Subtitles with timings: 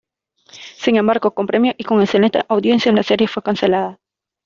[0.77, 3.99] Sin embargo, con premio y con excelentes audiencias, la serie fue cancelada.